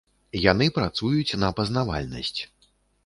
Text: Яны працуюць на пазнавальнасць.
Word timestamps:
Яны 0.51 0.67
працуюць 0.77 1.37
на 1.43 1.53
пазнавальнасць. 1.59 2.39